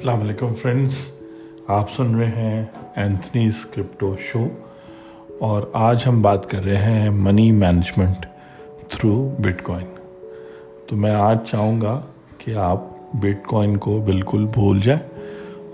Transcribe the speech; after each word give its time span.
السلام 0.00 0.20
علیکم 0.20 0.54
فرینڈس 0.54 1.10
آپ 1.66 1.92
سن 1.96 2.14
رہے 2.14 2.26
ہیں 2.26 2.64
اینتھنیز 2.96 3.64
کرپٹو 3.64 4.16
شو 4.32 4.46
اور 5.40 5.62
آج 5.72 6.04
ہم 6.06 6.22
بات 6.22 6.50
کر 6.50 6.64
رہے 6.64 6.76
ہیں 6.76 7.10
money 7.10 7.52
management 7.52 8.26
through 8.88 9.34
but 9.38 9.62
coin 9.62 9.86
تو 10.86 10.96
میں 10.96 11.10
آج 11.10 11.38
چاہوں 11.46 11.80
گا 11.80 12.00
کہ 12.38 12.54
آپ 12.54 12.82
بٹ 13.12 13.46
کوائن 13.46 13.76
کو 13.76 13.98
بالکل 13.98 14.46
بھول 14.52 14.80
جائیں 14.80 15.00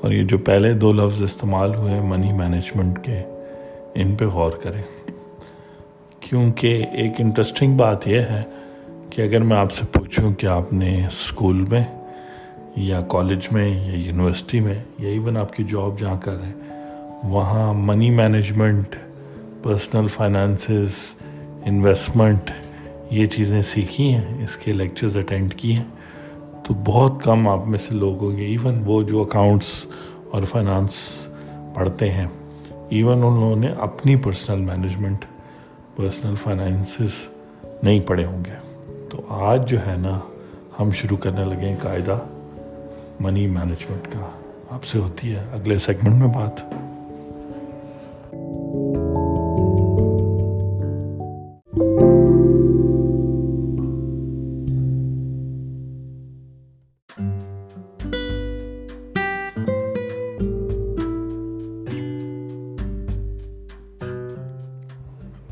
اور 0.01 0.13
یہ 0.13 0.25
جو 0.25 0.39
پہلے 0.39 0.73
دو 0.73 0.93
لفظ 0.93 1.23
استعمال 1.23 1.75
ہوئے 1.75 2.01
منی 2.01 2.33
مینجمنٹ 2.33 2.99
کے، 3.05 3.23
ان 3.95 4.15
پہ 4.15 4.25
غور 4.25 4.53
کریں۔ 4.63 4.83
کیونکہ 6.21 6.87
ایک 6.93 7.13
انٹرسٹنگ 7.19 7.77
بات 7.77 8.09
یہ 8.09 8.21
ہے 8.21 8.43
کہ 9.11 9.23
اگر 9.23 9.41
میں 9.41 9.57
آپ 9.57 9.73
سے 9.73 9.87
پوچھوں 9.93 10.33
کہ 10.33 10.47
آپ 10.47 10.73
نے 10.73 11.07
اسکول 11.07 11.65
میں 11.69 11.85
یا 12.77 13.01
کالج 13.01 13.49
میں 13.53 13.87
یا 13.87 13.99
یونیورسٹی 13.99 14.61
میں 14.61 14.75
یا 14.99 15.09
ایون 15.09 15.37
آپ 15.37 15.53
کی 15.53 15.65
جاب 15.65 15.99
جہاں 15.99 16.21
کر 16.21 16.39
رہے 16.39 16.47
ہیں، 16.47 16.55
وہاں 17.25 17.75
money 17.75 18.11
management 18.11 18.97
personal 19.63 20.09
finances 20.09 20.91
investment 21.65 22.51
یہ 23.11 23.27
چیزیں 23.27 23.63
سیکھی 23.63 24.15
ہیں، 24.15 24.45
اس 24.45 24.57
کے 24.57 24.73
لیکچرز 24.73 25.17
اٹینڈ 25.17 25.55
کی 25.55 25.77
ہیں۔ 25.77 25.85
تو 26.65 26.75
بہت 26.85 27.13
کم 27.25 27.49
آپ 27.49 27.67
میں 27.67 27.79
سے 27.79 27.95
لوگ 27.95 28.25
ہوں 28.25 28.37
گے۔ 28.37 28.45
ایون 28.45 28.83
وہ 28.85 29.03
جو 29.03 29.23
اکاؤنٹس 29.23 29.87
اور 30.31 30.43
فائنانس 30.43 31.27
پڑھتے 31.75 32.11
ہیں 32.11 32.27
ایون 32.89 33.17
ان 33.17 33.41
لوگوں 33.41 33.57
نے 33.57 33.69
اپنی 33.79 34.17
پرسنل 34.17 34.61
مینجمنٹ 34.61 35.25
پرسنل 35.97 36.35
فائنانسز 36.43 37.11
نہیں 37.83 38.01
پڑھے 38.01 38.25
ہوں 38.25 38.45
گے۔ 38.45 38.85
تو 39.11 39.23
آج 39.29 39.69
جو 39.69 39.79
ہے 39.87 39.97
نا، 39.97 40.21
ہم 40.81 40.91
شروع 40.91 41.17
کرنے 41.17 41.45
لگے 41.45 41.69
ہیں 41.69 41.77
قاعدہ۔ 41.83 42.19
منی 43.21 43.47
مینجمنٹ 43.47 44.13
کا۔ 44.13 44.31
آپ 44.71 44.85
سے 44.85 44.99
ہوتی 44.99 45.35
ہے 45.35 45.45
اگلے 45.53 45.79
سیگمنٹ 45.79 46.15
میں 46.15 46.29
بات۔ 46.35 46.61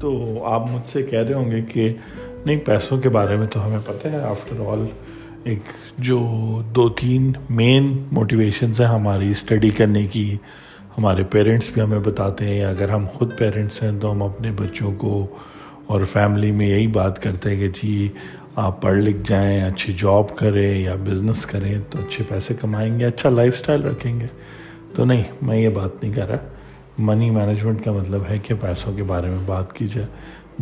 تو 0.01 0.45
آپ 0.45 0.71
مجھ 0.71 0.87
سے 0.87 1.03
کہہ 1.03 1.19
رہے 1.19 1.35
ہوں 1.35 1.51
گے 1.51 1.63
کہ 1.63 1.95
نہیں، 2.47 2.57
پیسوں 2.57 2.99
کے 2.99 3.09
بارے 3.09 3.37
میں 3.37 3.47
تو 3.47 3.67
ہمیں 3.67 3.79
پتہ 3.85 4.09
ہے 4.09 4.21
آفٹر 4.21 4.61
آل 4.61 4.87
ایک 5.45 5.59
جو 5.99 6.29
دو 6.75 6.89
تین 6.89 7.33
مین 7.51 8.03
موٹیویشنز 8.13 8.81
ہیں 8.81 8.89
ہماری 8.89 9.31
اسٹڈی 9.31 9.71
کرنے 9.71 10.07
کی، 10.07 10.37
ہمارے 10.99 11.23
پیرنٹس 11.23 11.71
بھی 11.75 11.83
ہمیں 11.83 11.99
بتاتے 11.99 12.45
ہیں، 12.45 12.65
اگر 12.65 12.89
ہم 12.89 13.07
خود 13.13 13.39
پیرنٹس 13.39 13.83
ہیں 13.83 13.91
تو 14.01 14.13
ہم 14.13 14.23
اپنے 14.23 14.51
بچوں 14.51 14.93
کو 14.93 15.27
اور 15.87 16.01
فیملی 16.13 16.51
میں 16.51 16.69
یہی 16.69 16.87
بات 16.87 17.23
کرتے 17.23 17.51
ہیں 17.51 17.57
کہ 17.57 17.69
جی 17.83 18.09
آپ 18.57 18.83
پڑھ 18.83 18.97
لکھ 18.97 19.17
جائیں، 19.29 19.61
اچھی 19.61 19.93
جاب 19.93 20.37
کریں 20.37 20.79
یا 20.79 20.95
بزنس 21.05 21.47
کریں 21.47 21.75
تو 21.91 21.99
اچھے 21.99 22.25
پیسے 22.29 22.55
کمائیں 22.61 23.01
گے 23.01 23.05
اچھا 23.05 23.29
لائف 23.31 23.59
سٹائل 23.59 23.83
رکھیں 23.83 24.21
گے۔ 24.21 24.27
تو 24.95 25.05
نہیں، 25.05 25.23
میں 25.43 25.59
یہ 25.59 25.69
بات 25.69 25.91
نہیں 26.03 26.13
کر 26.13 26.29
رہا۔ 26.29 26.37
منی 26.99 27.31
مینجمنٹ 27.31 27.85
کا 27.85 27.93
مطلب 27.93 28.21
ہے 28.31 28.39
کہ 28.39 28.55
پیسوں 28.61 28.93
کے 28.93 29.03
بارے 29.03 29.27
میں 29.27 29.39
بات 29.47 29.73
کی 29.73 29.87
جائے۔ 29.95 30.07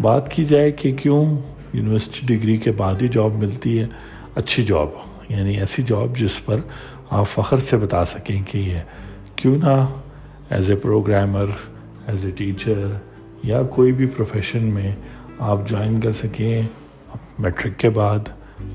بات 0.00 0.32
کی 0.32 0.44
جائے 0.44 0.70
کہ 0.70 0.92
کیوں؟ 0.92 1.38
یونیورسٹی 1.72 2.26
ڈگری 2.26 2.56
کے 2.56 2.72
بعد 2.72 2.94
ہی 3.02 3.08
جاب 3.08 3.32
ملتی 3.34 3.78
ہے۔ 3.78 3.86
اچھی 4.34 4.62
جاب 4.62 4.88
یعنی 5.28 5.56
ایسی 5.56 5.82
جاب 5.82 6.16
جس 6.16 6.44
پر 6.44 6.56
آپ 7.10 7.25
فخر 7.28 7.56
سے 7.56 7.76
بتا 7.76 8.04
سکیں 8.04 8.43
کہ 8.47 8.59
یہ 8.59 8.81
کیوں 9.37 9.59
نہ 9.59 9.87
as 10.50 10.70
a 10.70 10.76
programmer 10.76 11.47
as 12.06 12.25
a 12.25 12.31
teacher 12.31 12.87
یا 13.43 13.62
کوئی 13.62 13.93
بھی 13.93 14.06
پروفیشن 14.06 14.62
میں 14.62 14.93
آپ 15.38 15.69
جوائن 15.69 16.00
کر 16.00 16.12
سکیں 16.12 16.62
میٹرک 17.38 17.78
کے 17.78 17.91
بعد 17.91 18.19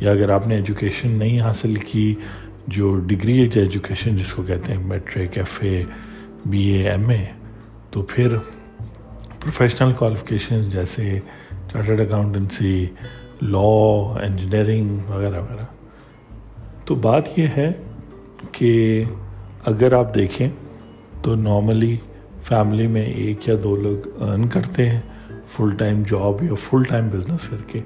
یا 0.01 0.11
اگر 0.11 0.29
آپ 0.29 0.47
نے 0.47 0.55
ایجوکیشن 0.55 1.09
نہیں 1.09 1.39
حاصل 1.39 1.73
کی، 1.73 2.15
جو 2.67 2.95
ڈگری 2.99 3.49
ایجوکیشن 3.55 4.15
جس 4.15 4.33
کو 4.33 4.43
کہتے 4.43 4.73
ہیں 4.73 4.83
matric 4.83 5.37
F 5.37 5.57
A 5.61 5.83
B 6.45 6.61
A 6.67 6.89
M 6.89 7.09
A 7.09 7.25
تو 7.91 8.01
پھر 8.01 8.37
پروفیشنل 9.39 9.93
کوالیفیکیشنز 9.93 10.71
جیسے 10.71 11.19
چارٹرڈ 11.73 11.99
اکاؤنٹنسی 11.99 12.85
لا 13.41 14.17
انجینئرنگ 14.23 14.97
وغیرہ 15.09 15.39
وغیرہ۔ 15.41 15.65
تو 16.85 16.95
بات 16.95 17.39
یہ 17.39 17.47
ہے 17.57 17.71
کہ 18.51 19.03
اگر 19.65 19.93
آپ 19.93 20.15
دیکھیں 20.15 20.49
تو 21.21 21.35
نارملی 21.35 21.97
فیملی 22.43 22.87
میں 22.87 23.05
ایک 23.05 23.49
یا 23.49 23.55
دو 23.63 23.75
لوگ 23.75 24.23
ارن 24.23 24.47
کرتے 24.47 24.89
ہیں 24.89 25.01
فل 25.47 25.69
ٹائم 25.77 26.03
جاب 26.03 26.43
یا 26.43 26.53
فل 26.55 26.83
ٹائم 26.83 27.07
بزنس 27.07 27.47
کر 27.47 27.57
کے۔ 27.67 27.79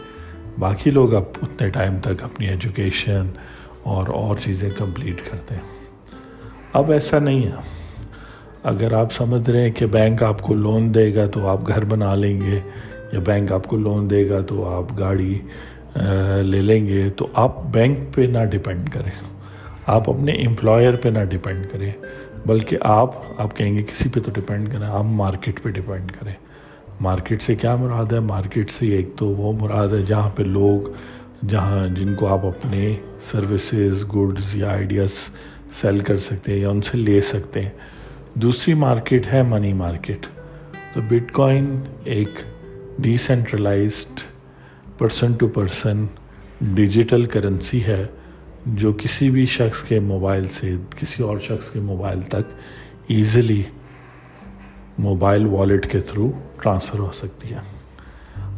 باقی 0.60 0.92
لوگ 0.92 1.14
اب 1.14 1.24
اتنے 1.42 1.70
ٹائم 1.70 1.98
تک 1.98 2.24
اپنی 2.24 2.48
ایجوکیشن 2.48 3.26
اور 3.84 4.08
اور 4.08 4.36
چیزیں 4.44 4.70
کمپلیٹ 4.78 5.30
کرتے 5.32 5.56
ہیں۔ 5.56 5.62
اب 6.74 6.92
ایسا 6.92 7.20
نہیں 7.20 7.46
ہے۔ 7.46 7.82
اگر 8.64 8.94
آپ 8.94 9.14
سمجھ 9.14 9.50
رہے 9.50 9.62
ہیں 9.62 9.72
کہ 9.72 9.86
بینک 9.86 10.24
آپ 10.24 10.42
کو 10.42 10.54
لون 10.54 10.94
دے 10.94 11.16
گا 11.16 11.26
تو 11.26 11.48
آپ 11.48 11.68
گھر 11.68 11.86
بنا 11.86 12.16
لیں 12.16 12.42
گے۔ 12.42 12.60
یا 13.12 13.20
بینک 13.20 13.52
آپ 13.52 13.68
کو 13.68 13.78
لون 13.78 14.10
دے 14.10 14.30
گا 14.30 14.42
تو 14.42 14.70
آپ 14.70 15.00
گاڑی 15.00 15.40
لے 16.42 16.62
لیں 16.62 16.88
گے، 16.88 17.10
تو 17.10 17.28
آپ 17.34 17.64
بینک 17.64 18.14
پہ 18.14 18.22
نہ 18.22 18.46
ڈپینڈ 18.46 18.90
کریں۔ 18.90 19.12
آپ 19.86 20.10
اپنے 20.10 20.32
امپلائر 20.32 20.96
پہ 20.96 21.10
نہ 21.10 21.24
ڈپینڈ 21.30 21.66
کریں، 21.72 21.92
بلکہ 22.46 22.78
آپ 22.82 23.12
آپ 23.38 23.58
کہیں 23.58 23.78
گے 23.78 23.84
کسی 23.84 24.10
پہ 24.10 24.20
تو 24.20 24.32
ڈپینڈ 24.32 24.72
کریں، 24.72 24.88
آپ 24.88 25.04
مارکیٹ 25.04 25.64
پہ 25.64 25.70
ڈپینڈ 25.70 26.12
کریں۔ 26.12 26.34
مارکیٹ 27.02 27.42
سے 27.42 27.56
کیا 27.56 27.76
مراد 27.76 28.14
ہے؟ 28.14 28.20
مارکیٹ 28.20 28.72
سے 28.72 28.88
ایک 28.88 29.10
تو 29.16 29.28
وہ 29.28 29.54
مراد 29.62 29.88
ہے 29.88 30.02
جہاں 30.02 30.30
پہ 30.30 30.44
لوگ، 30.44 30.90
جہاں 31.48 31.88
جن 31.88 32.14
کو 32.16 32.28
آپ 32.28 32.46
اپنے 32.46 32.96
سروسز، 33.20 34.04
گڈز 34.16 34.56
یا 34.56 34.70
آئیڈیاز 34.70 35.12
سیل 35.72 36.00
کر 36.00 36.18
سکتے 36.18 36.54
ہیں 36.54 36.60
یا 36.60 36.70
ان 36.70 36.82
سے 36.82 36.98
لے 36.98 37.22
سکتے 37.22 37.62
ہیں۔ 37.62 37.70
دوسری 38.34 38.74
مارکیٹ 38.74 39.34
ہے 39.34 39.44
منی 39.44 39.74
مارکیٹ۔ 39.74 40.26
تو 40.94 41.02
بٹ 41.08 41.32
کوائن 41.32 41.80
ایک 42.04 42.30
decentralised 43.00 44.20
person 44.98 45.34
to 45.34 45.48
person 45.48 46.06
digital 46.62 47.26
currency 47.26 47.84
ہے، 47.84 48.06
جو 48.66 48.94
کسی 48.94 49.30
بھی 49.30 49.46
شخص 49.46 49.84
کے 49.84 50.00
موبائل 50.00 50.46
سے، 50.46 50.76
کسی 51.00 51.24
اور 51.24 51.38
شخص 51.38 51.72
کے 51.72 51.80
موبائل 51.80 52.22
تک 52.22 52.54
ایزیلی 53.08 53.64
موبائل 54.98 55.46
والیٹ 55.46 55.92
کے 55.92 56.00
تھرو 56.00 56.32
ٹرانسفر 56.62 57.00
ہو 57.00 57.12
سکتی 57.16 57.54
ہے۔ 57.54 57.60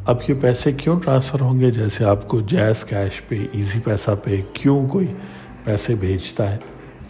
اب 0.05 0.17
یہ 0.27 0.33
پیسے 0.41 0.71
کیوں 0.71 0.99
ٹرانسفر 0.99 1.41
ہوں 1.41 1.59
گے؟ 1.59 1.71
جیسے 1.71 2.05
آپ 2.05 2.27
کو 2.27 2.41
جیز 2.41 2.85
کیش 2.85 3.21
پہ 3.27 3.47
ایزی 3.51 3.79
پیسہ 3.79 4.11
پہ 4.23 4.41
کیوں 4.53 4.87
کوئی 4.87 5.07
پیسے 5.63 5.95
بھیجتا 5.95 6.51
ہے؟ 6.51 6.57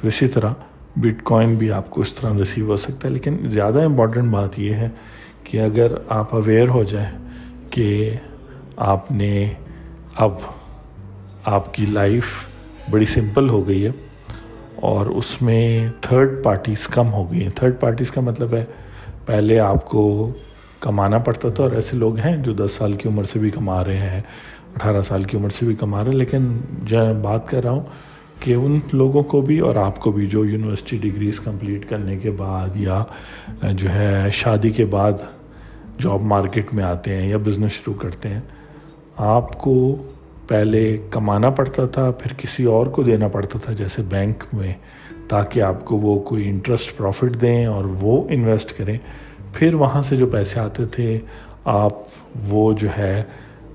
تو 0.01 0.07
اسی 0.07 0.27
طرح 0.27 0.53
بٹ 0.95 1.23
کوائن 1.23 1.55
بھی 1.55 1.71
آپ 1.71 1.89
کو 1.89 2.01
اس 2.01 2.13
طرح 2.13 2.33
ریسیو 2.37 2.65
ہو 2.65 2.75
سکتا 2.75 3.07
ہے۔ 3.07 3.13
لیکن 3.13 3.37
زیادہ 3.43 3.83
امپورٹنٹ 3.83 4.31
بات 4.31 4.59
یہ 4.59 4.73
ہے 4.73 4.89
کہ 5.43 5.61
اگر 5.61 5.91
آپ 6.09 6.35
اویئر 6.35 6.67
ہو 6.67 6.83
جائیں 6.83 7.09
کہ 7.69 8.09
آپ 8.75 9.11
نے 9.11 9.53
اب 10.15 10.31
آپ 11.45 11.73
کی 11.73 11.85
لائف 11.85 12.25
بڑی 12.91 13.05
سمپل 13.05 13.49
ہو 13.49 13.67
گئی 13.67 13.85
ہے 13.85 13.91
اور 14.75 15.05
اس 15.05 15.41
میں 15.41 15.87
تھرڈ 16.01 16.43
پارٹیز 16.43 16.87
کم 16.87 17.13
ہو 17.13 17.31
گئی 17.31 17.43
ہیں۔ 17.43 17.49
تھرڈ 17.49 17.79
پارٹیز 17.79 18.11
کا 18.11 18.21
مطلب 18.21 18.53
ہے، 18.53 18.65
پہلے 19.25 19.59
آپ 19.59 19.85
کو 19.85 20.31
کمانا 20.79 21.17
پڑتا 21.17 21.49
تھا 21.49 21.63
اور 21.63 21.71
ایسے 21.71 21.97
لوگ 21.97 22.17
ہیں 22.17 22.35
جو 22.37 22.53
دس 22.53 22.71
سال 22.71 22.93
کی 22.93 23.09
عمر 23.09 23.23
سے 23.23 23.39
بھی 23.39 23.49
کما 23.49 23.83
رہے 23.83 24.09
ہیں، 24.09 24.21
اٹھارہ 24.75 25.01
سال 25.01 25.23
کی 25.23 25.37
عمر 25.37 25.49
سے 25.49 25.65
بھی 25.65 25.75
کما 25.75 26.03
رہے 26.03 26.11
ہیں، 26.11 26.17
لیکن 26.17 26.57
جو 26.83 26.97
بات 27.21 27.47
کر 27.49 27.63
رہا 27.63 27.71
ہوں 27.71 27.83
کہ 28.39 28.53
ان 28.53 28.79
لوگوں 28.93 29.23
کو 29.23 29.41
بھی 29.41 29.59
اور 29.59 29.75
آپ 29.75 29.99
کو 29.99 30.11
بھی 30.11 30.27
جو 30.27 30.45
یونیورسٹی 30.45 30.97
ڈگریز 30.97 31.39
کمپلیٹ 31.39 31.89
کرنے 31.89 32.17
کے 32.17 32.31
بعد 32.31 32.75
یا 32.75 33.03
جو 33.71 33.89
ہے 33.89 34.29
شادی 34.31 34.69
کے 34.69 34.85
بعد 34.85 35.11
جاب 35.97 36.21
مارکیٹ 36.21 36.73
میں 36.73 36.83
آتے 36.83 37.15
ہیں 37.15 37.29
یا 37.29 37.37
بزنس 37.37 37.71
شروع 37.71 37.93
کرتے 37.93 38.29
ہیں، 38.29 38.41
آپ 39.17 39.59
کو 39.59 39.95
پہلے 40.47 40.97
کمانا 41.09 41.49
پڑتا 41.49 41.85
تھا، 41.85 42.11
پھر 42.11 42.33
کسی 42.37 42.63
اور 42.63 42.85
کو 42.85 43.03
دینا 43.03 43.27
پڑتا 43.27 43.59
تھا 43.59 43.73
جیسے 43.73 44.01
بینک 44.01 44.43
میں، 44.53 44.73
تاکہ 45.27 45.61
آپ 45.61 45.85
کو 45.85 45.97
وہ 45.97 46.19
کوئی 46.19 46.49
انٹرسٹ 46.49 46.97
پروفٹ 46.97 47.41
دیں 47.41 47.65
اور 47.65 47.85
وہ 47.85 48.23
انویسٹ 48.29 48.77
کریں۔ 48.77 48.97
پھر 49.53 49.73
وہاں 49.73 50.01
سے 50.01 50.15
جو 50.15 50.27
پیسے 50.27 50.59
آتے 50.59 50.85
تھے، 50.85 51.19
آپ 51.65 51.93
وہ 52.49 52.73
جو 52.73 52.87
ہے 52.97 53.23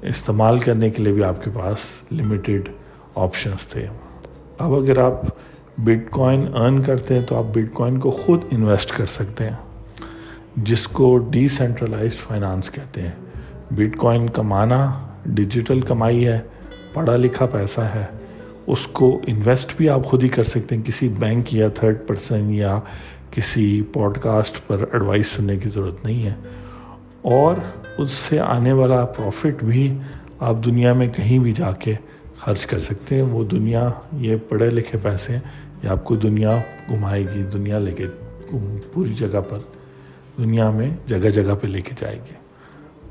استعمال 0.03 0.59
کرنے 0.59 0.91
کے 0.91 1.03
لیے 1.03 1.13
بھی 1.13 1.25
آپ 1.25 1.45
کے 1.45 1.51
پاس 1.55 2.03
لمیٹیڈ 2.13 2.69
آپشنس 3.15 3.69
تھے۔ 3.69 3.87
اب 4.59 4.75
اگر 4.75 4.99
آپ 4.99 5.21
بٹ 5.79 6.11
کوائن 6.11 6.47
ارن 6.55 6.83
کرتے 6.83 7.15
ہیں 7.15 7.23
تو 7.27 7.37
آپ 7.37 7.45
بٹ 7.53 7.73
کوائن 7.73 8.01
کو 8.01 8.11
خود 8.11 8.41
انویسٹ 8.51 8.91
کر 8.91 9.07
سکتے 9.07 9.45
ہیں، 9.45 9.57
جس 10.57 10.89
کو 10.89 11.19
ڈی 11.19 11.49
سینٹرلائزڈ 11.49 12.17
فائنانس 12.17 12.71
کہتے 12.71 13.03
ہیں۔ 13.03 13.13
بٹ 13.71 13.97
کوائن 13.97 14.31
کمانا 14.31 14.93
ڈیجیٹل 15.27 15.81
کمائی 15.81 16.27
ہے، 16.27 16.41
پڑھا 16.93 17.17
لکھا 17.17 17.47
پیسہ 17.47 17.81
ہے، 17.81 18.05
اس 18.67 18.87
کو 18.87 19.21
انویسٹ 19.27 19.77
بھی 19.77 19.89
آپ 19.89 20.05
خود 20.05 20.23
ہی 20.23 20.29
کر 20.29 20.43
سکتے 20.43 20.77
ہیں۔ 20.77 20.83
کسی 20.83 21.09
بینک 21.09 21.55
یا 21.55 21.69
تھرڈ 21.69 21.97
پرسن 22.07 22.55
یا 22.55 22.81
کسی 23.31 23.83
پوڈ 23.93 24.19
کاسٹ 24.19 24.67
پر 24.67 24.85
ایڈوائس 24.93 25.27
سننے 25.27 25.57
کی 25.57 25.69
ضرورت 25.69 26.05
نہیں 26.05 26.23
ہے۔ 26.23 26.35
اور 27.23 27.55
اس 27.99 28.11
سے 28.11 28.41
آنے 28.41 28.73
والا 28.73 29.05
پروفٹ 29.05 29.65
بھی 29.65 29.99
آپ 30.39 30.55
دنیا 30.65 30.93
میں 30.93 31.09
کہیں 31.09 31.39
بھی 31.39 31.53
جا 31.53 31.73
کے 31.73 31.95
خرچ 32.39 32.67
کر 32.67 32.79
سکتے 32.79 33.15
ہیں۔ 33.15 33.23
وہ 33.23 33.45
دنیا، 33.45 33.89
یہ 34.13 34.37
پڑھے 34.49 34.71
لکھے 34.71 34.99
پیسے 35.03 35.33
ہیں 35.33 35.41
یہ 35.83 35.89
آپ 35.89 36.05
کو 36.05 36.17
دنیا 36.17 36.57
گھمائے 36.89 37.25
گی، 37.35 37.43
دنیا 37.53 37.79
لے 37.79 37.93
کے 37.93 38.07
پوری 38.93 39.15
جگہ 39.15 39.41
پر، 39.49 39.59
دنیا 40.39 40.71
میں 40.71 40.91
جگہ 41.07 41.31
جگہ 41.31 41.55
پہ 41.61 41.67
لے 41.67 41.81
کے 41.81 41.91
جائے 41.97 42.17
گی۔ 42.17 42.35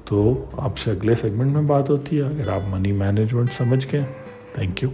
تو 0.06 0.45
آپ 0.53 0.77
سے 0.77 0.91
اگلے 0.91 1.15
سیگمنٹ 1.15 1.51
میں 1.51 1.62
بات 1.62 1.89
ہوتی 1.89 2.18
ہے۔ 2.18 2.21
اگر 2.21 2.47
آپ 2.47 2.62
منی 2.69 2.91
مینجمنٹ 2.91 3.53
سمجھ 3.53 3.88
گئے 3.91 4.06
تھینک 4.53 4.83
یو 4.83 4.89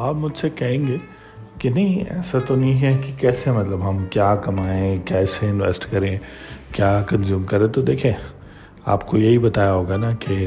آپ 0.00 0.14
مجھ 0.14 0.38
سے 0.38 0.48
کہیں 0.50 0.86
گے 0.86 0.96
کہ 1.58 1.70
نہیں، 1.70 2.04
ایسا 2.10 2.38
تو 2.46 2.56
نہیں 2.56 2.80
ہے 2.82 2.96
کہ 3.06 3.12
کیسے 3.20 3.50
مطلب 3.50 3.88
ہم 3.88 4.04
کیا 4.10 4.34
کمائیں، 4.34 4.96
کیسے 5.04 5.48
انویسٹ 5.48 5.86
کریں، 5.90 6.16
کیا 6.72 7.02
کنزیوم 7.08 7.44
کریں۔ 7.44 7.66
تو 7.68 7.82
دیکھیں، 7.82 8.12
آپ 8.84 9.06
کو 9.06 9.18
یہی 9.18 9.38
بتایا 9.38 9.72
ہوگا 9.72 9.96
نا 9.96 10.10
کہ 10.20 10.46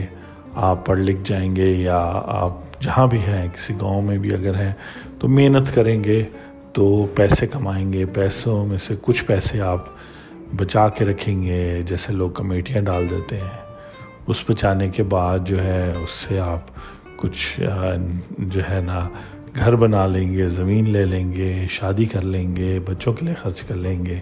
آپ 0.53 0.85
پڑھ 0.85 1.00
لکھ 1.00 1.19
جائیں 1.23 1.55
گے 1.55 1.71
یا 1.71 1.97
آپ 2.25 2.81
جہاں 2.81 3.07
بھی 3.07 3.19
ہیں، 3.27 3.47
کسی 3.53 3.73
گاؤں 3.81 4.01
میں 4.01 4.17
بھی 4.17 4.33
اگر 4.33 4.55
ہیں، 4.55 4.73
تو 5.19 5.27
محنت 5.27 5.73
کریں 5.75 6.03
گے، 6.03 6.23
تو 6.73 7.05
پیسے 7.15 7.47
کمائیں 7.47 7.91
گے۔ 7.94 8.05
پیسوں 8.05 8.65
میں 8.65 8.77
سے 8.77 8.95
کچھ 9.01 9.23
پیسے 9.25 9.61
آپ 9.61 9.85
بچا 10.57 10.88
کے 10.89 11.05
رکھیں 11.05 11.44
گے، 11.44 11.81
جیسے 11.85 12.13
لوگ 12.13 12.31
کمیٹیاں 12.31 12.81
ڈال 12.81 13.09
دیتے 13.09 13.38
ہیں۔ 13.38 13.61
اس 14.27 14.44
بچانے 14.50 14.89
کے 14.89 15.03
بعد 15.03 15.39
جو 15.45 15.63
ہے، 15.63 15.94
اس 16.03 16.09
سے 16.09 16.39
آپ 16.39 16.59
کچھ 17.15 17.59
جو 18.38 18.61
ہے 18.69 18.81
نا 18.85 19.07
گھر 19.55 19.75
بنا 19.75 20.07
لیں 20.07 20.33
گے، 20.33 20.50
زمین 20.50 20.89
لے 20.89 21.05
لیں 21.05 21.33
گے، 21.33 21.65
شادی 21.69 22.05
کر 22.05 22.21
لیں 22.21 22.55
گے، 22.55 22.79
بچوں 22.85 23.13
کے 23.13 23.25
لیے 23.25 23.33
خرچ 23.41 23.61
کر 23.61 23.75
لیں 23.75 24.05
گے۔ 24.05 24.19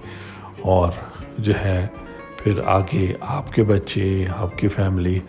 اور 0.62 0.92
جو 1.38 1.54
ہے، 1.66 1.88
پھر 2.38 2.54
آگے 2.66 3.14
آپ 3.22 3.54
کے 3.54 3.64
بچے، 3.64 4.26
آپ 4.38 4.58
کی 4.58 4.68
فیملی 4.68 5.20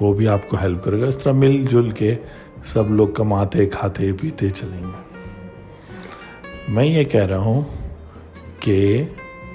وہ 0.00 0.14
بھی 0.14 0.28
آپ 0.28 0.48
کو 0.48 0.56
ہیلپ 0.62 0.84
کرے 0.84 1.00
گا۔ 1.00 1.06
اس 1.06 1.18
طرح 1.18 1.32
مل 1.32 1.66
جل 1.70 1.88
کے 1.88 2.14
سب 2.64 2.90
لوگ 2.90 3.08
کماتے، 3.08 3.66
کھاتے، 3.66 4.12
پیتے 4.20 4.48
چلیں 4.48 4.80
گے۔ 4.80 5.20
میں 6.68 6.84
یہ 6.84 7.04
کہہ 7.04 7.26
رہا 7.26 7.38
ہوں 7.38 7.62
کہ 8.60 9.04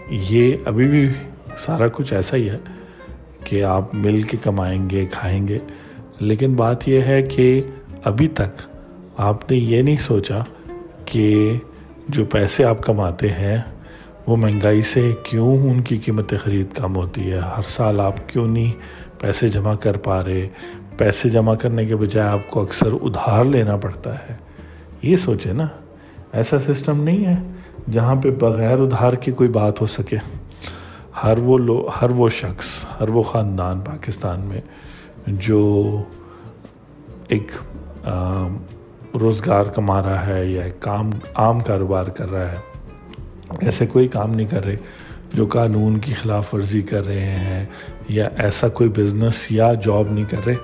یہ 0.09 0.55
ابھی 0.65 0.87
بھی 0.87 1.09
سارا 1.57 1.87
کچھ 1.93 2.13
ایسا 2.13 2.37
ہی 2.37 2.49
ہے 2.49 2.57
کہ 3.43 3.63
آپ 3.63 3.95
مل 3.95 4.21
کے 4.21 4.37
کمائیں 4.43 4.89
گے، 4.89 5.05
کھائیں 5.11 5.47
گے۔ 5.47 5.57
لیکن 6.19 6.53
بات 6.53 6.87
یہ 6.87 7.01
ہے 7.01 7.21
کہ 7.21 7.61
ابھی 8.03 8.27
تک 8.27 8.74
آپ 9.17 9.51
نے 9.51 9.57
یہ 9.57 9.81
نہیں 9.81 9.97
سوچا 9.97 10.39
کہ 11.05 11.53
جو 12.09 12.25
پیسے 12.25 12.65
آپ 12.65 12.83
کماتے 12.83 13.29
ہیں 13.29 13.57
وہ 14.27 14.37
مہنگائی 14.37 14.81
سے 14.81 15.11
کیوں 15.23 15.57
ان 15.57 15.81
کی 15.81 15.97
قیمت 15.97 16.33
خرید 16.43 16.65
کم 16.73 16.95
ہوتی 16.95 17.31
ہے؟ 17.31 17.37
ہر 17.37 17.61
سال 17.67 17.99
آپ 17.99 18.29
کیوں 18.29 18.47
نہیں 18.47 18.71
پیسے 19.19 19.47
جمع 19.47 19.75
کر 19.75 19.97
پا 19.97 20.23
رہے؟ 20.23 20.47
پیسے 20.97 21.29
جمع 21.29 21.55
کرنے 21.55 21.85
کے 21.85 21.95
بجائے 21.95 22.29
آپ 22.29 22.39
کو 22.49 22.61
اکثر 22.61 22.93
ادھار 23.01 23.43
لینا 23.43 23.75
پڑتا 23.75 24.15
ہے۔ 24.15 24.35
یہ 25.01 25.15
سوچے 25.15 25.53
نا، 25.53 25.67
ایسا 26.33 26.57
سسٹم 26.67 27.03
نہیں 27.03 27.25
ہے 27.25 27.35
جہاں 27.91 28.15
پہ 28.15 28.29
بغیر 28.29 28.77
ادھار 28.79 29.13
کی 29.13 29.31
کوئی 29.31 29.49
بات 29.49 29.81
ہو 29.81 29.87
سکے۔ 29.87 30.17
ہر 31.23 31.37
وہ 31.37 31.57
لو، 31.57 31.87
ہر 32.01 32.09
وہ 32.09 32.29
شخص، 32.29 32.85
ہر 33.01 33.09
وہ 33.09 33.23
خاندان 33.23 33.79
پاکستان 33.79 34.39
میں 34.39 34.61
جو 35.27 36.01
ایک 37.27 37.51
روزگار 39.19 39.65
کما 39.65 40.01
رہا 40.01 40.25
ہے 40.27 40.45
یا 40.45 40.63
کام، 40.79 41.09
عام 41.35 41.59
کاروبار 41.59 42.05
کر 42.07 42.31
رہا 42.31 42.51
ہے، 42.51 42.57
ایسے 43.61 43.87
کوئی 43.87 44.07
کام 44.07 44.31
نہیں 44.31 44.47
کر 44.47 44.65
رہے 44.65 44.75
جو 45.33 45.45
قانون 45.45 45.97
کی 45.99 46.13
خلاف 46.13 46.53
ورزی 46.53 46.81
کر 46.81 47.05
رہے 47.05 47.35
ہیں 47.37 47.65
یا 48.09 48.27
ایسا 48.37 48.67
کوئی 48.69 48.89
بزنس 48.89 49.45
یا 49.51 49.71
جاب 49.85 50.11
نہیں 50.11 50.25
کر 50.29 50.45
رہے 50.45 50.55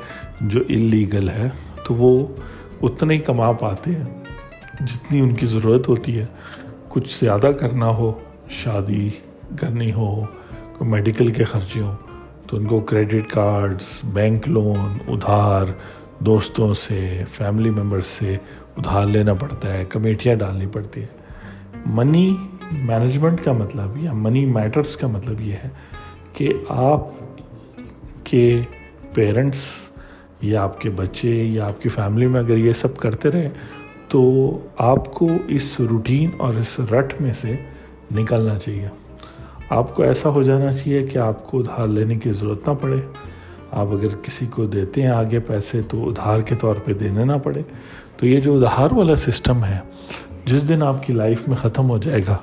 جو 0.42 0.59
انلیگل 0.68 1.30
ہے، 1.30 1.50
تو 1.86 1.94
وہ 1.94 2.27
اتنے 2.81 3.13
ہی 3.13 3.19
کما 3.19 3.51
پاتے 3.51 3.92
ہیں 3.92 4.86
جتنی 4.88 5.19
ان 5.19 5.33
کی 5.36 5.45
ضرورت 5.45 5.89
ہوتی 5.89 6.19
ہے۔ 6.19 6.25
کچھ 6.89 7.19
زیادہ 7.19 7.51
کرنا 7.59 7.88
ہو، 7.88 8.12
شادی 8.50 9.09
کرنی 9.59 9.92
ہو، 9.92 10.25
کوئی 10.77 10.89
میڈیکل 10.89 11.30
کے 11.30 11.44
خرچے 11.44 11.81
ہوں، 11.81 11.95
تو 12.48 12.57
ان 12.57 12.65
کو 12.65 12.80
کریڈٹ 12.80 13.31
کارڈز 13.31 13.88
بینک 14.03 14.48
لون 14.50 14.98
ادھار 15.07 15.65
دوستوں 16.25 16.73
سے 16.73 17.23
فیملی 17.31 17.69
ممبرس 17.69 18.07
سے 18.07 18.38
ادھار 18.77 19.06
لینا 19.06 19.33
پڑتا 19.33 19.73
ہے، 19.73 19.85
کمیٹیاں 19.89 20.35
ڈالنی 20.35 20.65
پڑتی 20.65 21.01
ہے 21.01 21.06
منی 21.85 22.35
مینجمنٹ 22.71 23.44
کا 23.44 23.51
مطلب 23.51 23.97
یا 23.97 24.13
منی 24.13 24.45
میٹرز 24.45 24.97
کا 24.97 25.07
مطلب 25.07 25.41
یہ 25.41 25.53
ہے 25.53 25.69
کہ 26.33 26.53
آپ 26.69 27.07
کے 28.23 28.59
پیرنٹس 29.13 29.59
یا 30.41 30.63
آپ 30.63 30.81
کے 30.81 30.89
بچے 30.89 31.29
یا 31.29 31.68
آپ 31.68 31.81
کی 31.81 31.89
فیملی 31.89 32.27
میں 32.27 32.39
اگر 32.39 32.57
یہ 32.57 32.74
سب 32.74 32.97
کرتے 32.97 33.31
رہے 33.31 33.50
تو 34.07 34.21
آپ 34.77 35.13
کو 35.13 35.29
اس 35.47 35.79
روٹین 35.79 36.29
اور 36.38 36.53
اس 36.53 36.79
رٹ 36.79 37.13
میں 37.21 37.33
سے 37.33 37.56
نکلنا 38.15 38.59
چاہیے۔ 38.59 38.88
آپ 39.69 39.96
کو 39.96 40.03
ایسا 40.03 40.29
ہو 40.29 40.41
جانا 40.41 40.74
چاہیے 40.74 41.03
کہ 41.03 41.17
آپ 41.17 41.48
کو 41.48 41.60
ادھار 41.60 41.88
لینے 41.88 42.15
کی 42.15 42.31
ضرورت 42.31 42.69
نہ 42.69 42.74
پڑے۔ 42.81 42.98
آپ 43.72 43.88
اگر 43.88 44.08
کسی 44.22 44.46
کو 44.46 44.66
دیتے 44.66 45.01
ہیں 45.01 45.10
آگے 45.10 45.40
پیسے 45.40 45.82
تو 45.82 46.10
ادھار 46.10 46.40
کے 46.40 46.56
طور 46.56 46.75
پہ 46.75 46.94
دینے 46.94 47.25
نہ 47.25 47.34
پڑے۔ 47.44 47.62
تو 48.18 48.28
یہ 48.28 48.40
جو 48.40 48.58
ادھار 48.58 48.92
والا 48.92 49.16
سسٹم 49.16 49.66
ہے، 49.66 49.80
جس 50.46 50.68
دن 50.68 50.84
آپ 50.84 51.06
کی 51.06 51.13
لائف 51.13 51.48
میں 51.48 51.56
ختم 51.56 51.90
ہو 51.90 51.98
جائے 51.98 52.22
گا، 52.28 52.38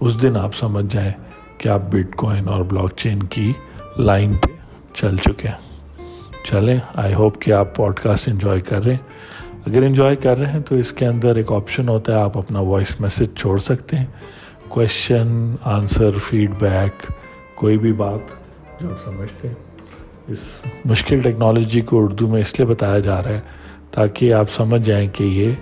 اس 0.00 0.22
دن 0.22 0.36
آپ 0.36 0.54
سمجھ 0.54 0.94
جائیں 0.94 1.12
کہ 1.58 1.68
آپ 1.68 1.80
بٹ 1.90 2.16
کوئن 2.16 2.48
اور 2.48 2.62
بلاک 2.62 2.92
چین 2.96 3.22
کی 3.22 3.52
لائن 3.98 4.32
پہ 4.32 4.48
چل 4.94 5.16
چکے 5.16 5.48
ہیں۔ 5.48 5.74
چلیں 6.44 6.78
آئی 6.94 7.14
ہوپ 7.14 7.40
کہ 7.40 7.52
آپ 7.52 7.74
پوڈ 7.74 7.96
کاسٹ 7.96 8.28
انجوائے 8.28 8.60
کر 8.60 8.84
رہے 8.84 8.94
ہیں۔ 8.94 9.08
اگر 9.66 9.82
انجوائے 9.82 10.16
کر 10.16 10.38
رہے 10.38 10.52
ہیں 10.52 10.60
تو 10.60 10.74
اس 10.74 10.92
کے 10.92 11.06
اندر 11.06 11.36
ایک 11.36 11.52
آپشن 11.52 11.88
ہوتا 11.88 12.18
ہے، 12.18 12.22
آپ 12.22 12.38
اپنا 12.38 12.60
وائس 12.60 13.00
میسج 13.00 13.36
چھوڑ 13.36 13.58
سکتے 13.58 13.96
ہیں۔ 13.96 14.06
کویشچن 14.68 15.54
آنسر 15.62 16.10
فیڈ 16.18 16.50
بیک 16.58 17.12
کوئی 17.54 17.78
بھی 17.78 17.92
بات 17.92 18.20
جو 18.80 18.90
آپ 18.90 19.04
سمجھتے 19.04 19.48
ہیں۔ 19.48 19.63
اس 20.28 20.60
مشکل 20.84 21.20
ٹیکنالوجی 21.20 21.80
کو 21.80 22.04
اردو 22.04 22.28
میں 22.28 22.40
اس 22.40 22.58
لیے 22.58 22.66
بتایا 22.68 22.98
جا 22.98 23.22
رہا 23.22 23.30
ہے 23.30 23.40
تاکہ 23.90 24.32
آپ 24.32 24.46
سمجھ 24.56 24.82
جائیں 24.82 25.08
کہ 25.12 25.24
یہ 25.24 25.52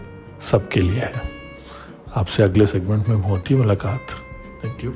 سب 0.41 0.71
کے 0.71 0.81
لیے 0.81 1.01
ہے۔ 1.01 1.29
آپ 2.15 2.29
سے 2.29 2.43
اگلے 2.43 2.67
سیگمنٹ 2.67 3.09
میں 3.09 3.17
ہوتی 3.17 3.55
ملاقات۔ 3.55 4.09
تھینک 4.61 4.85
یو 4.85 4.91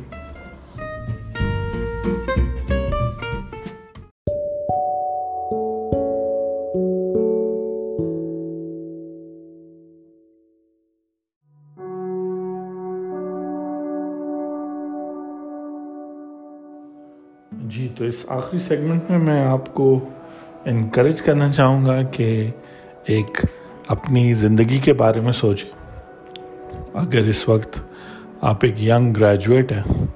جی 17.68 17.88
تو 17.96 18.04
اس 18.04 18.26
آخری 18.28 18.58
سیگمنٹ 18.58 19.10
میں 19.10 19.18
میں 19.18 19.44
آپ 19.44 19.74
کو 19.74 20.08
انکریج 20.64 21.22
کرنا 21.22 21.52
چاہوں 21.52 21.86
گا 21.86 22.02
کہ 22.02 22.50
ایک 23.04 23.44
اپنی 23.86 24.34
زندگی 24.34 24.78
کے 24.78 24.92
بارے 24.92 25.20
میں 25.20 25.32
سوچیں۔ 25.32 25.70
اگر 26.94 27.18
اس 27.18 27.48
وقت 27.48 27.80
آپ 28.40 28.56
ایک 28.62 28.82
ینگ 28.82 29.12
گریجویٹ 29.12 29.72
ہیں، 29.72 30.06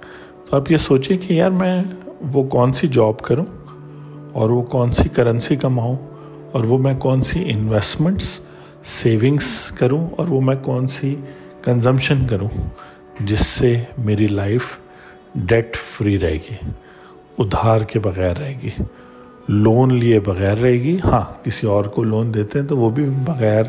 تو 0.47 0.57
آپ 0.57 0.71
یہ 0.71 0.77
سوچیں 0.77 1.17
کہ 1.17 1.33
یار 1.33 1.51
میں 1.51 1.83
وہ 2.21 2.43
کون 2.43 2.73
سی 2.73 2.89
جاب 2.89 3.19
کروں 3.19 3.45
اور 4.33 4.51
وہ 4.51 4.63
کون 4.63 4.93
سی 4.93 5.09
کرنسی 5.09 5.57
کماؤں 5.57 5.97
اور 6.53 6.65
وہ 6.65 6.79
میں 6.79 6.95
کون 6.95 7.23
سی 7.23 7.51
انویسٹمنٹس 7.51 8.41
سیونگس 8.85 9.73
کروں 9.79 10.09
اور 10.17 10.29
وہ 10.29 10.41
میں 10.41 10.57
کون 10.57 10.87
سی 10.87 11.15
کنزمشن 11.63 12.27
کروں، 12.27 12.49
جس 13.21 13.47
سے 13.47 13.83
میری 13.99 14.27
لائف 14.27 14.63
ڈیٹ 15.35 15.77
فری 15.77 16.19
رہے 16.19 16.39
گی۔ 16.51 16.71
ادھار 17.41 17.81
کے 17.81 17.99
بغیر 17.99 18.37
رہے 18.37 18.55
گی۔ 18.63 18.71
لون 19.49 19.95
لیے 19.95 20.21
بغیر 20.21 20.57
رہے 20.57 20.73
گی۔ 20.73 20.99
ہاں 21.05 21.45
کسی 21.45 21.67
اور 21.67 21.85
کو 21.85 22.03
لون 22.03 22.35
دیتے 22.35 22.61
ہیں 22.61 22.67
تو 22.67 22.77
وہ 22.77 22.91
بھی 22.91 23.05
بغیر 23.05 23.65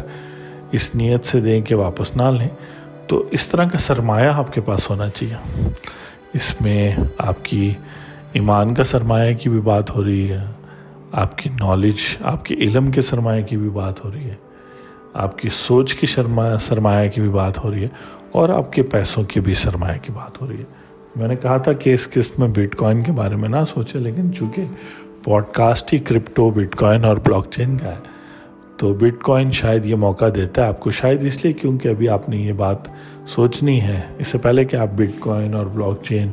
اس 0.72 0.96
نیت 0.96 1.26
سے 1.26 1.42
دیں 1.42 1.62
کہ 1.62 1.76
واپس 1.76 2.16
نہ 2.16 2.24
لیں۔ 2.24 2.50
تو 3.08 3.28
اس 3.32 3.48
طرح 3.48 3.66
کا 3.66 3.78
سرمایہ 3.78 4.30
آپ 4.30 4.54
کے 4.54 4.62
پاس 4.62 4.90
ہونا 4.90 5.10
چاہیے۔ 5.10 5.70
اس 6.34 6.62
میں 6.62 6.92
آپ 7.18 7.46
کی 7.46 7.74
ایمان 8.34 8.74
کا 8.74 8.84
سرمایہ 8.84 9.34
کی 9.34 9.50
بھی 9.50 9.62
بات 9.62 9.96
ہو 9.96 10.04
رہی 10.04 10.32
ہے۔ 10.32 10.46
آپ 11.12 11.38
کی 11.38 11.50
نالج 11.60 11.96
آپ 12.24 12.46
کے 12.46 12.56
علم 12.56 12.92
کے 12.92 13.02
سرمایہ 13.02 13.44
کی 13.44 13.58
بھی 13.58 13.70
بات 13.70 14.06
ہو 14.06 14.12
رہی 14.16 14.26
ہے۔ 14.26 14.36
آپ 15.14 15.38
کی 15.38 15.50
سوچ 15.50 15.94
کی 15.94 16.08
سرمایہ 16.08 16.58
سرمایہ 16.58 17.10
کی 17.10 17.22
بھی 17.22 17.30
بات 17.30 17.64
ہو 17.64 17.72
رہی 17.72 17.84
ہے۔ 17.84 17.88
اور 18.32 18.50
آپ 18.50 18.74
کے 18.74 18.84
پیسوں 18.84 19.24
کی 19.24 19.40
بھی 19.40 19.54
سرمایہ 19.54 20.00
کی 20.02 20.12
بات 20.12 20.42
ہو 20.42 20.48
رہی 20.48 20.60
ہے۔ 20.60 20.81
میں 21.16 21.28
نے 21.28 21.36
کہا 21.36 21.58
تھا 21.58 21.74
کہ 21.74 21.94
اس 21.94 22.10
قسط 22.10 22.40
میں 22.40 22.48
بٹ 22.48 22.76
کوائن 22.76 23.04
کے 23.04 23.12
بارے 23.12 23.36
میں 23.36 23.50
نہ 23.50 23.64
سوچے، 23.70 24.00
لیکن 24.00 24.34
چونکہ 24.34 24.64
پوڈ 25.24 25.44
کاسٹ 25.52 25.94
ہی 25.94 25.98
کرپٹو 25.98 26.50
بٹ 26.50 26.76
کوائن 26.76 27.06
اور 27.06 27.18
بلاک 27.18 27.52
چین 27.52 27.78
کا 27.78 27.88
ہے، 27.88 28.00
تو 28.78 28.94
بٹ 28.94 29.22
کوائن 29.24 29.52
شاید 29.52 29.86
یہ 29.86 29.96
موقع 29.96 30.26
دیتا 30.36 30.62
ہے 30.62 30.68
آپ 30.68 30.80
کو، 30.80 30.92
شاید 30.92 31.24
اس 31.24 31.44
لیے 31.44 31.54
کیونکہ 31.54 31.88
ابھی 31.88 32.10
آپ 32.10 32.30
نے 32.30 32.38
یہ 32.38 32.54
بات 32.54 32.88
سوچنی 33.28 33.82
ہے۔ 33.82 34.00
اس 34.20 34.28
سے 34.28 34.38
پہلے 34.38 34.66
کہ 34.66 34.76
آپ 34.76 34.88
بٹ 34.96 35.20
کوائن 35.20 35.54
اور 35.54 35.66
بلاک 35.66 36.04
چین 36.04 36.32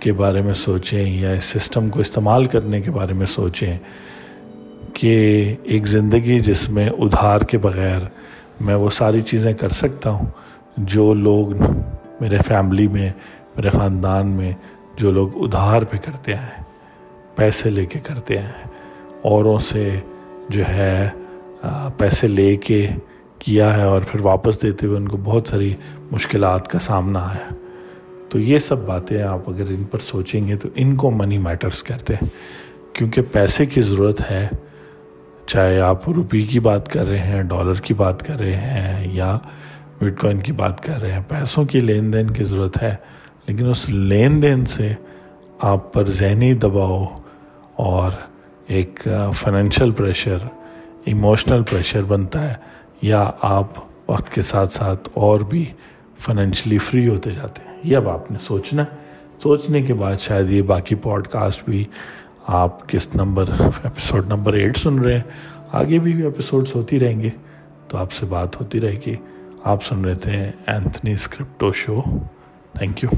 کے 0.00 0.12
بارے 0.12 0.40
میں 0.42 0.54
سوچیں 0.54 1.04
یا 1.20 1.30
اس 1.30 1.44
سسٹم 1.44 1.88
کو 1.88 2.00
استعمال 2.00 2.44
کرنے 2.44 2.80
کے 2.80 2.90
بارے 2.90 3.12
میں 3.12 3.26
سوچیں 3.26 3.78
کہ 4.94 5.14
ایک 5.62 5.86
زندگی 5.86 6.38
جس 6.40 6.68
میں 6.70 6.88
ادھار 6.88 7.40
کے 7.40 7.58
بغیر 7.58 8.00
میں 8.60 8.74
وہ 8.74 8.90
ساری 8.90 9.20
چیزیں 9.20 9.52
کر 9.52 9.68
سکتا 9.68 10.10
ہوں 10.10 10.26
جو 10.76 11.14
لوگ 11.14 11.62
میرے 12.20 12.38
فیملی 12.46 12.88
میں 12.88 13.10
میرے 13.56 13.70
خاندان 13.70 14.28
میں 14.28 14.52
جو 14.96 15.10
لوگ 15.10 15.30
ادھار 15.34 15.82
پہ 15.82 15.96
کرتے 15.96 16.34
ہیں، 16.34 16.62
پیسے 17.36 17.70
لے 17.70 17.86
کے 17.86 17.98
کرتے 17.98 18.38
ہیں، 18.38 18.68
اوروں 19.22 19.58
سے 19.58 19.88
جو 20.48 20.62
ہے 20.68 21.08
پیسے 21.96 22.26
لے 22.26 22.54
کے 22.56 22.86
کیا 23.38 23.76
ہے 23.76 23.82
اور 23.82 24.00
پھر 24.00 24.20
واپس 24.20 24.62
دیتے 24.62 24.86
ہوئے 24.86 24.96
ان 24.96 25.08
کو 25.08 25.16
بہت 25.16 25.48
ساری 25.48 25.74
مشکلات 26.10 26.68
کا 26.68 26.78
سامنا 26.78 27.34
ہے 27.34 27.54
تو 28.28 28.38
یہ 28.38 28.58
سب 28.58 28.78
باتیں 28.78 29.22
آپ 29.22 29.48
اگر 29.50 29.70
ان 29.70 29.84
پر 29.84 29.98
سوچیں 29.98 30.46
گے 30.48 30.56
تو 30.56 30.68
ان 30.74 30.94
کو 30.96 31.10
منی 31.10 31.38
میٹرز 31.38 31.82
کہتے 31.82 32.14
ہیں۔ 32.14 32.28
کیونکہ 32.92 33.22
پیسے 33.32 33.66
کی 33.66 33.82
ضرورت 33.82 34.30
ہے، 34.30 34.48
چاہے 35.46 35.80
آپ 35.80 36.08
روپی 36.08 36.42
کی 36.42 36.60
بات 36.60 36.88
کر 36.88 37.06
رہے 37.06 37.18
ہیں 37.18 37.42
ڈالر 37.42 37.80
کی 37.80 37.94
بات 37.94 38.26
کر 38.26 38.38
رہے 38.38 38.56
ہیں 38.56 39.08
یا 39.12 39.38
بٹ 39.98 40.20
کوائن 40.20 40.40
کی 40.40 40.52
بات 40.52 40.82
کر 40.82 41.00
رہے 41.02 41.12
ہیں، 41.12 41.22
پیسوں 41.28 41.64
کی 41.64 41.80
لین 41.80 42.12
دین 42.12 42.30
کی 42.30 42.44
ضرورت 42.44 42.82
ہے۔ 42.82 42.94
لیکن 43.52 43.68
اس 43.68 43.88
لین 43.88 44.42
دین 44.42 44.64
سے 44.64 44.92
آپ 45.60 45.92
پر 45.92 46.10
ذہنی 46.10 46.54
دباؤ 46.54 47.04
اور 47.74 48.10
ایک 48.66 49.08
فائنینشیل 49.34 49.90
پریشر 49.90 50.36
ایموشنل 51.04 51.62
پریشر 51.62 52.02
بنتا 52.02 52.48
ہے 52.48 52.54
یا 53.02 53.30
آپ 53.40 53.66
وقت 54.08 54.32
کے 54.32 54.42
ساتھ 54.42 54.72
ساتھ 54.72 55.08
اور 55.14 55.40
بھی 55.40 55.64
فائنینشلی 56.18 56.78
فری 56.78 57.08
ہوتے 57.08 57.30
جاتے 57.30 57.62
ہیں۔ 57.68 57.76
یہ 57.84 57.96
اب 57.96 58.08
آپ 58.08 58.30
نے 58.30 58.38
سوچنا 58.40 58.82
ہے۔ 58.82 58.96
سوچنے 59.42 59.82
کے 59.82 59.94
بعد 59.94 60.16
شاید 60.18 60.50
یہ 60.50 60.62
باقی 60.62 60.94
پوڈ 60.94 61.26
کاسٹ 61.26 61.64
بھی 61.64 61.84
آپ 62.46 62.88
کس 62.88 63.08
نمبر 63.14 63.44
ایپیسوڈ 63.58 64.26
نمبر 64.26 64.52
ایٹ 64.52 64.76
سن 64.76 64.98
رہے 64.98 65.14
ہیں۔ 65.14 65.22
آگے 65.72 65.98
بھی 65.98 66.22
ایپیسوڈس 66.22 66.76
ہوتی 66.76 67.00
رہیں 67.00 67.20
گے۔ 67.20 67.30
تو 67.88 67.98
آپ 67.98 68.12
سے 68.12 68.26
بات 68.26 68.60
ہوتی 68.60 68.80
رہے 68.80 69.00
گی۔ 69.06 69.14
آپ 69.64 69.84
سن 69.84 70.04
رہے 70.04 70.14
تھے 70.14 70.50
Anthony 70.66 71.12
Scripto 71.12 71.72
show 71.72 72.00
thank 72.78 73.04
you 73.04 73.10